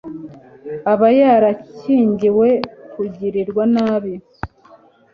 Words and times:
aba 0.91 1.07
yarakingiwe 1.19 2.49
kugirirwa 2.91 3.63
nabi 3.73 4.13